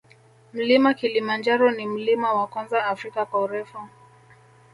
Mlima 0.53 0.93
kilimanjaro 0.93 1.71
ni 1.71 1.85
mlima 1.87 2.33
wa 2.33 2.47
kwanza 2.47 2.85
afrika 2.85 3.25
kwa 3.25 3.41
urefu 3.41 3.77